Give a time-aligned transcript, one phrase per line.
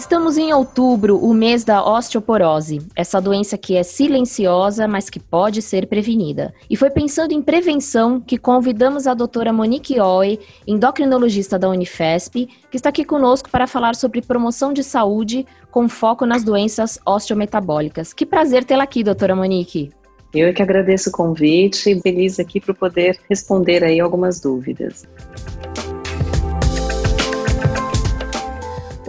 [0.00, 5.60] Estamos em outubro, o mês da osteoporose, essa doença que é silenciosa, mas que pode
[5.60, 6.54] ser prevenida.
[6.70, 12.76] E foi pensando em prevenção que convidamos a doutora Monique Oe, endocrinologista da Unifesp, que
[12.78, 18.14] está aqui conosco para falar sobre promoção de saúde com foco nas doenças osteometabólicas.
[18.14, 19.90] Que prazer tê-la aqui, doutora Monique.
[20.32, 25.06] Eu é que agradeço o convite e feliz aqui para poder responder aí algumas dúvidas.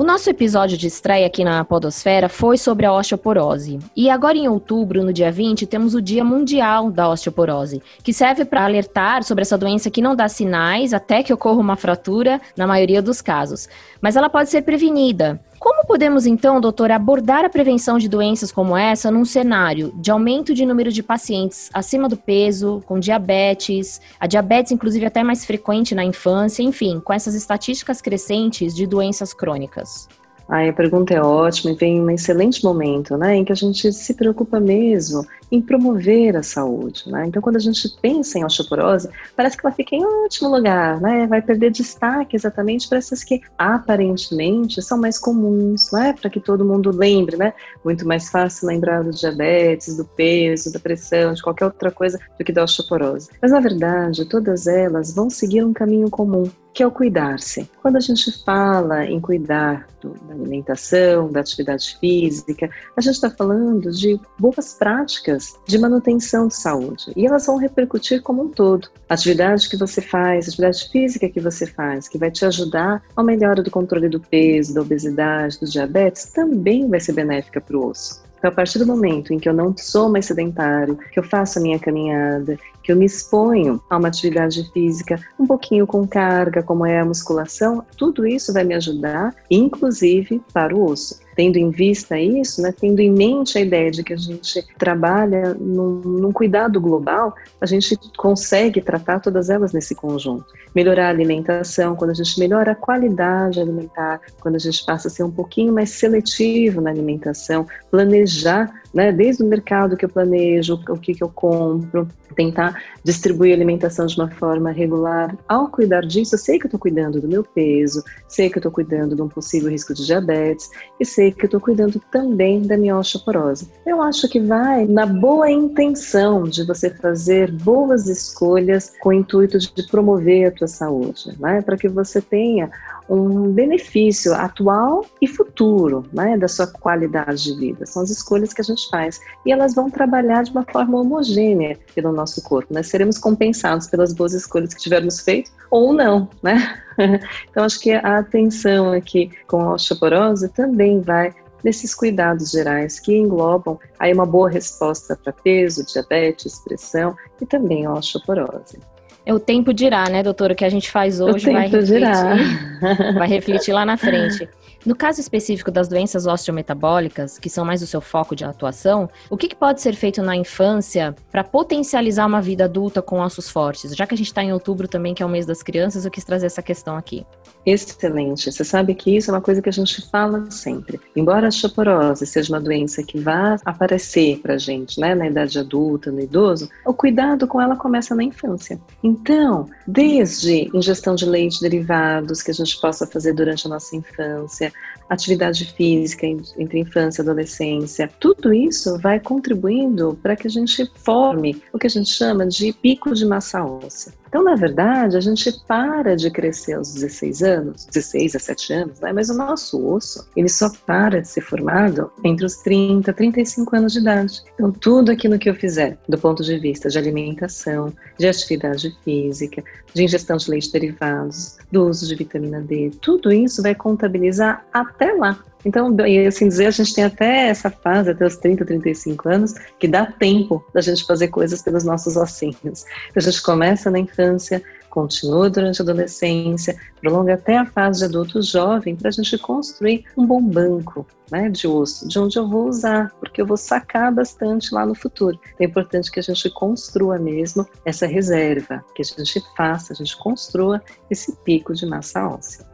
[0.01, 3.77] O nosso episódio de estreia aqui na Podosfera foi sobre a osteoporose.
[3.95, 8.43] E agora em outubro, no dia 20, temos o Dia Mundial da Osteoporose, que serve
[8.43, 12.65] para alertar sobre essa doença que não dá sinais até que ocorra uma fratura, na
[12.65, 13.69] maioria dos casos.
[14.01, 15.39] Mas ela pode ser prevenida.
[15.61, 20.55] Como podemos, então, doutor, abordar a prevenção de doenças como essa num cenário de aumento
[20.55, 25.93] de número de pacientes acima do peso, com diabetes, a diabetes, inclusive, até mais frequente
[25.93, 30.09] na infância, enfim, com essas estatísticas crescentes de doenças crônicas?
[30.49, 33.55] Ai, a pergunta é ótima e vem em um excelente momento, né, em que a
[33.55, 37.25] gente se preocupa mesmo em promover a saúde, né?
[37.27, 41.27] Então, quando a gente pensa em osteoporose, parece que ela fica em último lugar, né?
[41.27, 46.13] Vai perder destaque exatamente para essas que aparentemente são mais comuns, né?
[46.13, 47.53] Para que todo mundo lembre, né?
[47.83, 52.45] Muito mais fácil lembrar do diabetes, do peso, da pressão, de qualquer outra coisa do
[52.45, 53.29] que da osteoporose.
[53.41, 57.69] Mas na verdade, todas elas vão seguir um caminho comum, que é o cuidar-se.
[57.81, 63.29] Quando a gente fala em cuidar do, da alimentação, da atividade física, a gente está
[63.29, 68.89] falando de boas práticas de manutenção de saúde e elas vão repercutir como um todo.
[69.09, 73.03] A atividade que você faz, a atividade física que você faz, que vai te ajudar
[73.15, 77.77] a melhora do controle do peso, da obesidade, do diabetes, também vai ser benéfica para
[77.77, 78.21] o osso.
[78.41, 81.59] Então, a partir do momento em que eu não sou mais sedentário, que eu faço
[81.59, 86.63] a minha caminhada, que eu me exponho a uma atividade física um pouquinho com carga,
[86.63, 91.71] como é a musculação, tudo isso vai me ajudar, inclusive para o osso tendo em
[91.71, 96.31] vista isso, né, tendo em mente a ideia de que a gente trabalha num, num,
[96.31, 100.45] cuidado global, a gente consegue tratar todas elas nesse conjunto.
[100.75, 105.11] Melhorar a alimentação, quando a gente melhora a qualidade alimentar, quando a gente passa a
[105.11, 109.11] ser um pouquinho mais seletivo na alimentação, planejar né?
[109.11, 114.05] Desde o mercado que eu planejo, o que, que eu compro, tentar distribuir a alimentação
[114.05, 115.35] de uma forma regular.
[115.47, 118.59] Ao cuidar disso, eu sei que eu estou cuidando do meu peso, sei que eu
[118.59, 120.69] estou cuidando de um possível risco de diabetes
[120.99, 123.69] e sei que eu estou cuidando também da minha osteoporose.
[123.85, 129.57] Eu acho que vai na boa intenção de você fazer boas escolhas com o intuito
[129.57, 131.61] de promover a tua saúde, né?
[131.61, 132.69] Para que você tenha
[133.11, 137.85] um benefício atual e futuro né, da sua qualidade de vida.
[137.85, 139.19] São as escolhas que a gente faz.
[139.45, 142.73] E elas vão trabalhar de uma forma homogênea pelo nosso corpo.
[142.73, 142.81] Né?
[142.81, 146.29] Seremos compensados pelas boas escolhas que tivermos feito ou não.
[146.41, 146.81] Né?
[147.49, 151.35] então, acho que a atenção aqui com a osteoporose também vai
[151.65, 157.85] nesses cuidados gerais que englobam aí uma boa resposta para peso, diabetes, pressão e também
[157.85, 158.79] a osteoporose.
[159.25, 160.53] É o tempo dirá, né, doutora?
[160.53, 162.01] O que a gente faz hoje vai refletir,
[163.13, 164.49] vai refletir lá na frente.
[164.83, 169.37] No caso específico das doenças osteometabólicas, que são mais o seu foco de atuação, o
[169.37, 173.95] que, que pode ser feito na infância para potencializar uma vida adulta com ossos fortes?
[173.95, 176.09] Já que a gente está em outubro também, que é o mês das crianças, eu
[176.09, 177.23] quis trazer essa questão aqui.
[177.65, 178.51] Excelente.
[178.51, 180.99] Você sabe que isso é uma coisa que a gente fala sempre.
[181.15, 186.11] Embora a osteoporose seja uma doença que vai aparecer para gente né, na idade adulta,
[186.11, 188.79] no idoso, o cuidado com ela começa na infância.
[189.03, 194.73] Então, desde ingestão de leite derivados que a gente possa fazer durante a nossa infância,
[195.09, 201.61] atividade física entre infância e adolescência, tudo isso vai contribuindo para que a gente forme
[201.73, 204.20] o que a gente chama de pico de massa óssea.
[204.31, 208.99] Então, na verdade, a gente para de crescer aos 16 anos, 16 a 7 anos,
[209.01, 209.11] né?
[209.11, 213.75] mas o nosso osso, ele só para de ser formado entre os 30 e 35
[213.75, 214.41] anos de idade.
[214.53, 219.61] Então, tudo aquilo que eu fizer, do ponto de vista de alimentação, de atividade física,
[219.93, 225.11] de ingestão de leite derivados, do uso de vitamina D, tudo isso vai contabilizar até
[225.11, 225.43] lá.
[225.65, 229.53] Então, e assim dizer, a gente tem até essa fase, até os 30, 35 anos,
[229.79, 232.85] que dá tempo da gente fazer coisas pelos nossos ossinhos.
[233.15, 238.41] A gente começa na infância, continua durante a adolescência, prolonga até a fase de adulto
[238.41, 242.67] jovem, para a gente construir um bom banco né, de osso, de onde eu vou
[242.67, 245.39] usar, porque eu vou sacar bastante lá no futuro.
[245.53, 249.95] Então, é importante que a gente construa mesmo essa reserva, que a gente faça, a
[249.95, 252.70] gente construa esse pico de massa óssea.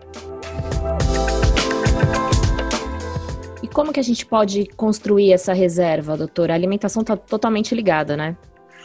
[3.74, 6.54] Como que a gente pode construir essa reserva, doutora?
[6.54, 8.36] A alimentação está totalmente ligada, né?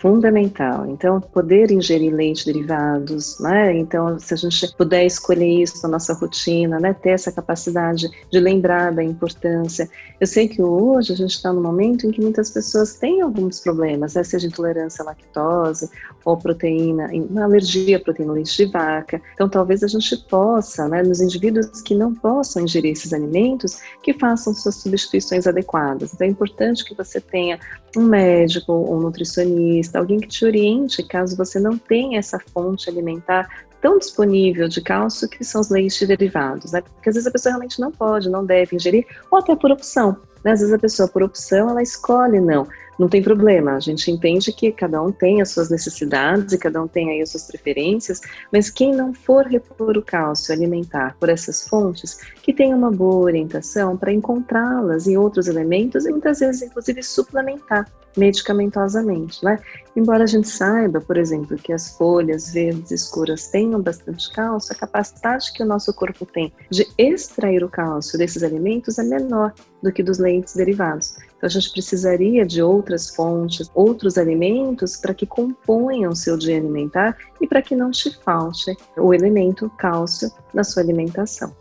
[0.02, 0.84] Fundamental.
[0.88, 3.78] Então, poder ingerir leite derivados, né?
[3.78, 6.92] Então, se a gente puder escolher isso na nossa rotina, né?
[6.92, 9.88] Ter essa capacidade de lembrar da importância.
[10.20, 13.60] Eu sei que hoje a gente está no momento em que muitas pessoas têm alguns
[13.60, 14.24] problemas, né?
[14.24, 15.88] seja intolerância à lactose
[16.24, 19.22] ou proteína, uma alergia à proteína leite de vaca.
[19.34, 21.04] Então, talvez a gente possa, né?
[21.04, 26.12] Nos indivíduos que não possam ingerir esses alimentos, que façam suas substituições adequadas.
[26.12, 27.60] Então, é importante que você tenha
[27.96, 33.48] um médico, um nutricionista, alguém que te oriente caso você não tenha essa fonte alimentar
[33.80, 36.80] tão disponível de cálcio que são os leites derivados, né?
[36.80, 40.16] Porque às vezes a pessoa realmente não pode, não deve ingerir, ou até por opção.
[40.44, 40.52] Né?
[40.52, 42.66] Às vezes a pessoa, por opção, ela escolhe não.
[42.98, 46.82] Não tem problema, a gente entende que cada um tem as suas necessidades e cada
[46.82, 48.20] um tem aí as suas preferências,
[48.52, 53.24] mas quem não for repor o cálcio alimentar por essas fontes, que tenha uma boa
[53.24, 59.58] orientação para encontrá-las em outros elementos e muitas vezes, inclusive, suplementar medicamentosamente, né?
[59.94, 64.78] Embora a gente saiba, por exemplo, que as folhas verdes escuras tenham bastante cálcio, a
[64.78, 69.92] capacidade que o nosso corpo tem de extrair o cálcio desses alimentos é menor do
[69.92, 71.16] que dos leites derivados.
[71.36, 76.56] Então a gente precisaria de outras fontes, outros alimentos para que componham o seu dia
[76.56, 81.54] alimentar e para que não te falte o elemento cálcio na sua alimentação.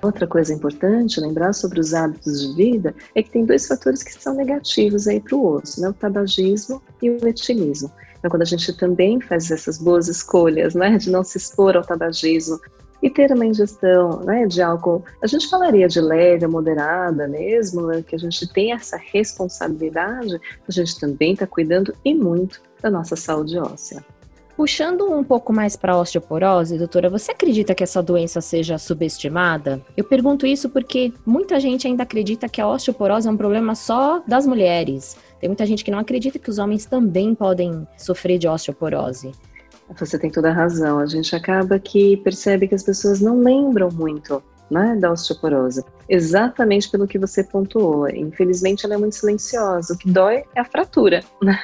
[0.00, 4.12] Outra coisa importante lembrar sobre os hábitos de vida é que tem dois fatores que
[4.12, 5.88] são negativos aí para o osso, né?
[5.88, 7.90] o tabagismo e o etilismo.
[8.18, 11.84] Então, quando a gente também faz essas boas escolhas, né, de não se expor ao
[11.84, 12.60] tabagismo
[13.00, 18.02] e ter uma ingestão né, de álcool, a gente falaria de leve, moderada mesmo, né,
[18.02, 23.14] que a gente tem essa responsabilidade, a gente também está cuidando e muito da nossa
[23.14, 24.04] saúde óssea.
[24.58, 29.80] Puxando um pouco mais para a osteoporose, doutora, você acredita que essa doença seja subestimada?
[29.96, 34.20] Eu pergunto isso porque muita gente ainda acredita que a osteoporose é um problema só
[34.26, 35.16] das mulheres.
[35.38, 39.30] Tem muita gente que não acredita que os homens também podem sofrer de osteoporose.
[39.96, 40.98] Você tem toda a razão.
[40.98, 45.84] A gente acaba que percebe que as pessoas não lembram muito né, da osteoporose.
[46.08, 48.08] Exatamente pelo que você pontuou.
[48.08, 49.94] Infelizmente, ela é muito silenciosa.
[49.94, 51.56] O que dói é a fratura, né?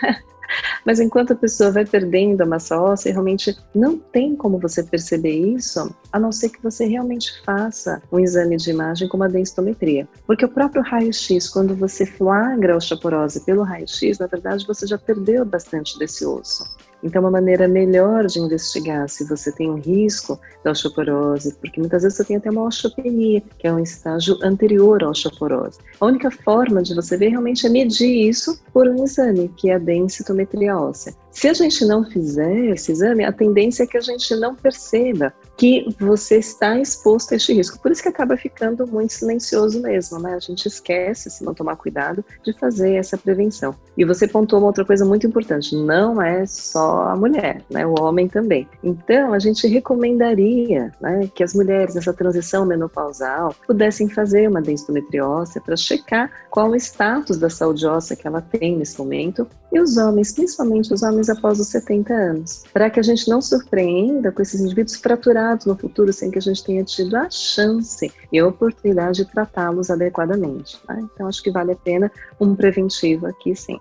[0.85, 5.35] Mas enquanto a pessoa vai perdendo a massa óssea, realmente não tem como você perceber
[5.35, 10.07] isso, a não ser que você realmente faça um exame de imagem como a densitometria.
[10.27, 14.99] Porque o próprio raio-x, quando você flagra a osteoporose pelo raio-x, na verdade você já
[14.99, 16.65] perdeu bastante desse osso.
[17.05, 22.03] Então, uma maneira melhor de investigar se você tem um risco da osteoporose, porque muitas
[22.03, 25.79] vezes você tem até uma osteopenia, que é um estágio anterior à osteoporose.
[26.01, 29.75] A única forma de você ver realmente é medir isso por um exame, que é
[29.75, 31.15] a densitometria óssea.
[31.35, 35.35] Se a gente não fizer esse exame, a tendência é que a gente não perceba
[35.57, 37.79] que você está exposto a este risco.
[37.81, 40.35] Por isso que acaba ficando muito silencioso mesmo, né?
[40.35, 43.75] A gente esquece, se não tomar cuidado, de fazer essa prevenção.
[43.97, 47.85] E você pontuou uma outra coisa muito importante: não é só a mulher, né?
[47.85, 48.69] O homem também.
[48.83, 55.27] Então, a gente recomendaria né, que as mulheres nessa transição menopausal pudessem fazer uma densitometria
[55.27, 59.47] óssea para checar qual o status da saúde óssea que ela tem nesse momento.
[59.73, 63.41] E os homens, principalmente os homens após os 70 anos, para que a gente não
[63.41, 68.13] surpreenda com esses indivíduos fraturados no futuro sem que a gente tenha tido a chance
[68.33, 70.79] e a oportunidade de tratá-los adequadamente.
[70.89, 71.07] Né?
[71.15, 72.11] Então, acho que vale a pena
[72.41, 73.79] um preventivo aqui, sim.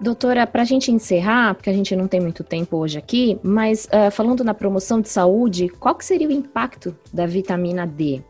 [0.00, 3.86] Doutora, para a gente encerrar, porque a gente não tem muito tempo hoje aqui, mas
[3.86, 8.22] uh, falando na promoção de saúde, qual que seria o impacto da vitamina D?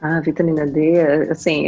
[0.00, 1.00] A vitamina D,
[1.30, 1.64] assim,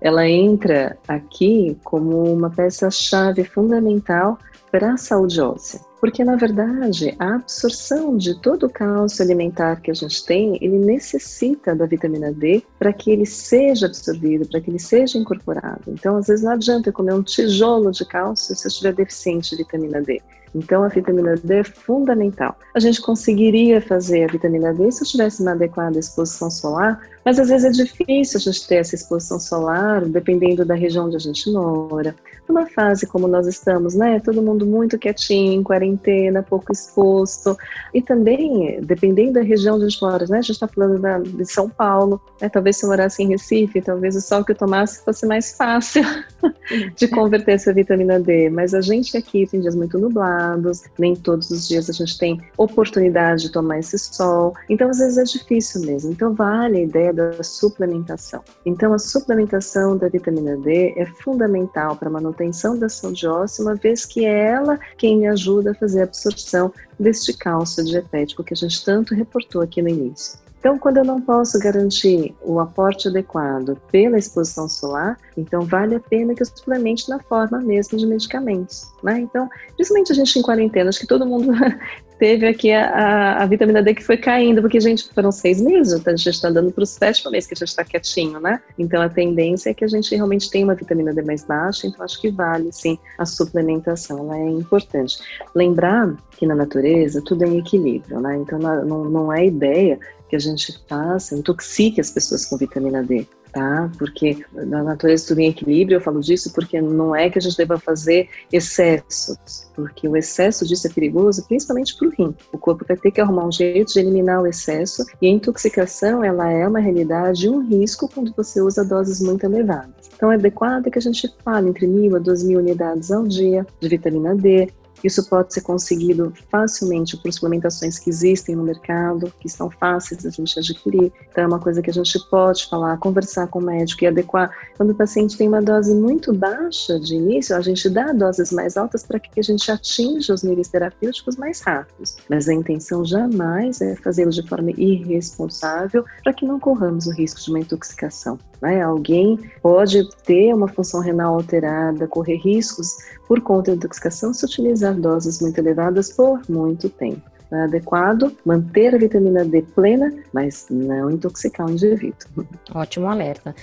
[0.00, 4.38] ela entra aqui como uma peça-chave fundamental
[4.70, 5.80] para a saúde óssea.
[6.00, 10.78] Porque, na verdade, a absorção de todo o cálcio alimentar que a gente tem, ele
[10.78, 15.82] necessita da vitamina D para que ele seja absorvido, para que ele seja incorporado.
[15.88, 19.62] Então, às vezes, não adianta comer um tijolo de cálcio se eu estiver deficiente de
[19.62, 20.20] vitamina D.
[20.54, 22.56] Então, a vitamina D é fundamental.
[22.74, 27.38] A gente conseguiria fazer a vitamina D se eu tivesse uma adequada exposição solar, mas
[27.38, 31.20] às vezes é difícil a gente ter essa exposição solar, dependendo da região onde a
[31.20, 32.14] gente mora.
[32.48, 34.20] Numa fase como nós estamos, né?
[34.20, 37.56] Todo mundo muito quietinho, em quarentena, pouco exposto.
[37.92, 40.38] E também, dependendo da região onde a gente mora, né?
[40.38, 42.48] A gente está falando da, de São Paulo, né?
[42.48, 46.02] Talvez se eu morasse em Recife, talvez o sol que eu tomasse fosse mais fácil
[46.96, 48.50] de converter essa vitamina D.
[48.50, 52.40] Mas a gente aqui tem dias muito nublados, nem todos os dias a gente tem
[52.56, 54.54] oportunidade de tomar esse sol.
[54.68, 56.12] Então, às vezes é difícil mesmo.
[56.12, 58.42] Então, vale a ideia da suplementação.
[58.64, 63.74] Então, a suplementação da vitamina D é fundamental para a manutenção da saúde óssea, uma
[63.74, 68.56] vez que é ela quem ajuda a fazer a absorção deste cálcio dietético que a
[68.56, 70.38] gente tanto reportou aqui no início.
[70.66, 76.00] Então, quando eu não posso garantir o aporte adequado pela exposição solar, Então, vale a
[76.00, 78.90] pena que eu suplemente na forma mesmo de medicamentos.
[79.00, 79.20] Né?
[79.20, 81.52] Então, principalmente a gente em quarentena, acho que todo mundo
[82.18, 85.92] teve aqui a, a, a, vitamina D que foi caindo, porque, gente, foram seis meses,
[86.04, 88.60] a gente está dando para o sétimo mês que a gente está quietinho, né?
[88.78, 92.02] Então, a tendência é que a gente realmente tenha uma vitamina D mais baixa, então
[92.02, 95.18] acho que vale, sim, a suplementação, ela é importante.
[95.54, 98.36] Lembrar que na natureza tudo é em equilíbrio, né?
[98.36, 103.26] Então, não, não é ideia que a gente faça, intoxique as pessoas com vitamina D
[103.56, 103.90] tá?
[103.98, 107.56] Porque na natureza tudo em equilíbrio, eu falo disso porque não é que a gente
[107.56, 112.34] deva fazer excessos, porque o excesso disso é perigoso, principalmente para o rim.
[112.52, 116.22] O corpo vai ter que arrumar um jeito de eliminar o excesso e a intoxicação,
[116.22, 119.94] ela é uma realidade, um risco quando você usa doses muito elevadas.
[120.14, 123.66] Então é adequado que a gente fale entre mil a duas mil unidades ao dia
[123.80, 124.68] de vitamina D,
[125.04, 130.28] isso pode ser conseguido facilmente por suplementações que existem no mercado, que são fáceis de
[130.28, 131.12] a gente adquirir.
[131.30, 134.50] Então, é uma coisa que a gente pode falar, conversar com o médico e adequar.
[134.76, 138.76] Quando o paciente tem uma dose muito baixa de início, a gente dá doses mais
[138.76, 142.16] altas para que a gente atinja os níveis terapêuticos mais rápidos.
[142.28, 147.40] Mas a intenção jamais é fazê-lo de forma irresponsável para que não corramos o risco
[147.40, 148.38] de uma intoxicação.
[148.60, 148.82] Né?
[148.82, 152.96] Alguém pode ter uma função renal alterada, correr riscos
[153.26, 157.22] por conta da intoxicação se utilizar doses muito elevadas por muito tempo.
[157.50, 162.46] É adequado manter a vitamina D plena, mas não intoxicar o indivíduo.
[162.74, 163.54] Ótimo alerta.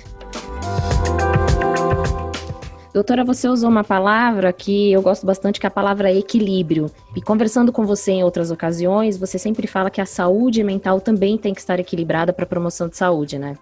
[2.93, 6.91] Doutora, você usou uma palavra que eu gosto bastante, que é a palavra equilíbrio.
[7.15, 11.35] E conversando com você em outras ocasiões, você sempre fala que a saúde mental também
[11.35, 13.57] tem que estar equilibrada para a promoção de saúde, né?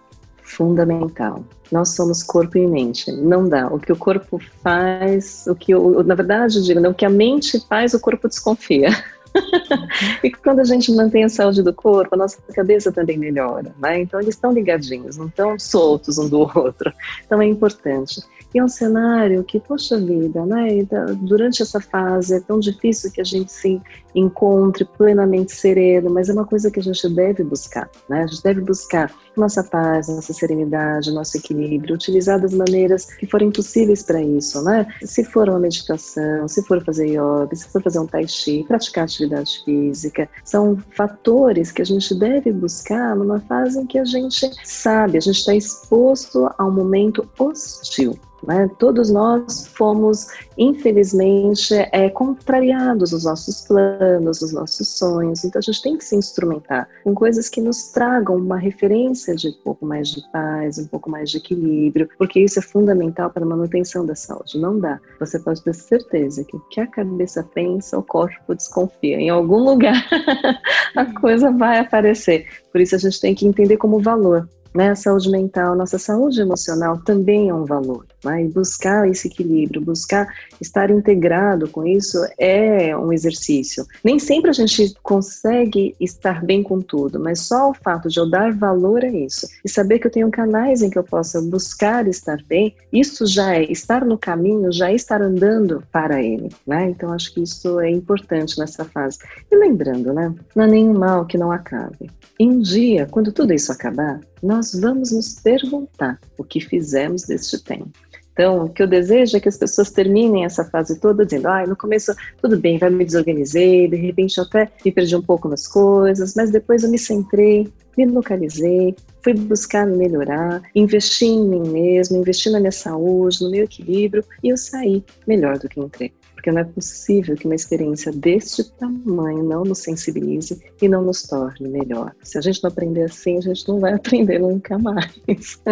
[0.56, 1.44] Fundamental.
[1.70, 3.10] Nós somos corpo e mente.
[3.10, 3.68] Não dá.
[3.68, 7.06] O que o corpo faz, o que o, na verdade eu digo, não, o que
[7.06, 8.90] a mente faz, o corpo desconfia.
[10.22, 14.00] e quando a gente mantém a saúde do corpo, a nossa cabeça também melhora, né?
[14.00, 16.92] Então eles estão ligadinhos, não estão soltos um do outro.
[17.24, 18.22] Então é importante.
[18.54, 20.86] E é um cenário que, poxa vida, né?
[21.22, 23.80] Durante essa fase é tão difícil que a gente se
[24.14, 28.22] encontre plenamente sereno, mas é uma coisa que a gente deve buscar, né?
[28.22, 33.50] A gente deve buscar nossa paz, nossa serenidade, nosso equilíbrio, utilizar das maneiras que forem
[33.50, 34.86] possíveis para isso, né?
[35.02, 39.04] Se for uma meditação, se for fazer yoga, se for fazer um tai chi, praticar
[39.04, 44.50] atividade física, são fatores que a gente deve buscar numa fase em que a gente
[44.64, 48.18] sabe, a gente está exposto a um momento hostil.
[48.46, 48.68] Né?
[48.78, 50.26] Todos nós fomos,
[50.58, 55.44] infelizmente, é, contrariados nos nossos planos, nos nossos sonhos.
[55.44, 59.48] Então a gente tem que se instrumentar com coisas que nos tragam uma referência de
[59.48, 63.44] um pouco mais de paz, um pouco mais de equilíbrio, porque isso é fundamental para
[63.44, 64.58] a manutenção da saúde.
[64.58, 65.00] Não dá.
[65.20, 69.16] Você pode ter certeza que o que a cabeça pensa, o corpo desconfia.
[69.18, 70.04] Em algum lugar
[70.96, 72.46] a coisa vai aparecer.
[72.72, 74.90] Por isso a gente tem que entender como valor né?
[74.90, 78.06] A saúde mental, nossa saúde emocional também é um valor.
[78.24, 78.44] Né?
[78.44, 83.86] E buscar esse equilíbrio, buscar estar integrado com isso é um exercício.
[84.02, 88.28] Nem sempre a gente consegue estar bem com tudo, mas só o fato de eu
[88.28, 92.06] dar valor a isso e saber que eu tenho canais em que eu possa buscar
[92.06, 96.50] estar bem, isso já é estar no caminho, já é estar andando para ele.
[96.66, 96.90] Né?
[96.90, 99.18] Então acho que isso é importante nessa fase.
[99.50, 100.32] E lembrando, né?
[100.54, 102.10] Não há nenhum mal que não acabe.
[102.38, 107.62] E um dia, quando tudo isso acabar, nós vamos nos perguntar o que fizemos deste
[107.62, 107.90] tempo.
[108.32, 111.66] Então, o que eu desejo é que as pessoas terminem essa fase toda dizendo: ah,
[111.66, 115.48] no começo tudo bem, vai me desorganizei, de repente eu até me perdi um pouco
[115.48, 121.46] nas coisas, mas depois eu me centrei, me localizei, fui buscar me melhorar, investi em
[121.46, 125.78] mim mesmo, investi na minha saúde, no meu equilíbrio e eu saí melhor do que
[125.78, 126.10] entrei
[126.42, 131.22] porque não é possível que uma experiência deste tamanho não nos sensibilize e não nos
[131.22, 132.12] torne melhor.
[132.20, 135.62] Se a gente não aprender assim, a gente não vai aprender nunca mais.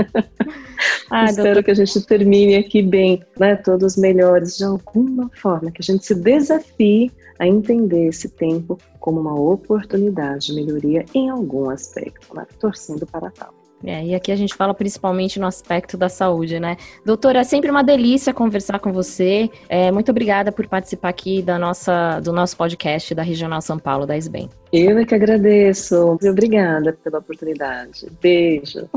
[1.11, 1.65] ah, Espero doutor...
[1.65, 6.07] que a gente termine aqui bem, né, todos melhores de alguma forma, que a gente
[6.07, 7.11] se desafie
[7.41, 12.47] a entender esse tempo como uma oportunidade de melhoria em algum aspecto, né?
[12.61, 13.60] torcendo para tal.
[13.85, 16.77] É, e aqui a gente fala principalmente no aspecto da saúde, né?
[17.05, 19.51] Doutora, é sempre uma delícia conversar com você.
[19.69, 24.07] É, muito obrigada por participar aqui da nossa, do nosso podcast da Regional São Paulo,
[24.07, 24.51] da SBEM.
[24.73, 26.19] Eu é que agradeço.
[26.23, 28.07] Obrigada pela oportunidade.
[28.21, 28.89] Beijo.